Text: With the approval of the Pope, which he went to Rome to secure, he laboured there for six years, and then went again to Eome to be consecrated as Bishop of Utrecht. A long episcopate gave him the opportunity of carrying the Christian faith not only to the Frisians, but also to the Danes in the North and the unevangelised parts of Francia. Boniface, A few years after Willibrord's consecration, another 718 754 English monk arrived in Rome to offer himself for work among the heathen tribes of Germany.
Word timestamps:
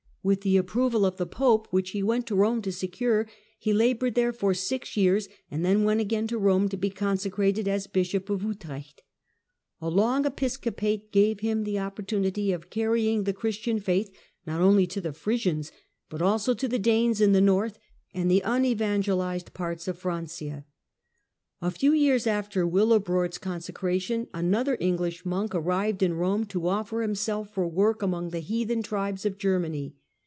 With 0.23 0.41
the 0.41 0.57
approval 0.57 1.03
of 1.03 1.17
the 1.17 1.25
Pope, 1.25 1.67
which 1.71 1.89
he 1.89 2.03
went 2.03 2.27
to 2.27 2.35
Rome 2.35 2.61
to 2.61 2.71
secure, 2.71 3.27
he 3.57 3.73
laboured 3.73 4.13
there 4.13 4.31
for 4.31 4.53
six 4.53 4.95
years, 4.95 5.27
and 5.49 5.65
then 5.65 5.83
went 5.83 5.99
again 5.99 6.27
to 6.27 6.39
Eome 6.39 6.69
to 6.69 6.77
be 6.77 6.91
consecrated 6.91 7.67
as 7.67 7.87
Bishop 7.87 8.29
of 8.29 8.43
Utrecht. 8.43 9.01
A 9.81 9.89
long 9.89 10.27
episcopate 10.27 11.11
gave 11.11 11.39
him 11.39 11.63
the 11.63 11.79
opportunity 11.79 12.51
of 12.51 12.69
carrying 12.69 13.23
the 13.23 13.33
Christian 13.33 13.79
faith 13.79 14.11
not 14.45 14.61
only 14.61 14.85
to 14.85 15.01
the 15.01 15.11
Frisians, 15.11 15.71
but 16.07 16.21
also 16.21 16.53
to 16.53 16.67
the 16.67 16.77
Danes 16.77 17.19
in 17.19 17.31
the 17.31 17.41
North 17.41 17.79
and 18.13 18.29
the 18.29 18.43
unevangelised 18.45 19.55
parts 19.55 19.87
of 19.87 19.97
Francia. 19.97 20.65
Boniface, 21.59 21.63
A 21.63 21.71
few 21.79 21.93
years 21.93 22.27
after 22.27 22.67
Willibrord's 22.67 23.39
consecration, 23.39 24.27
another 24.35 24.73
718 24.79 25.17
754 25.17 25.25
English 25.25 25.25
monk 25.25 25.55
arrived 25.55 26.03
in 26.03 26.13
Rome 26.13 26.45
to 26.45 26.67
offer 26.67 27.01
himself 27.01 27.51
for 27.51 27.67
work 27.67 28.03
among 28.03 28.29
the 28.29 28.39
heathen 28.41 28.83
tribes 28.83 29.25
of 29.25 29.39
Germany. 29.39 29.95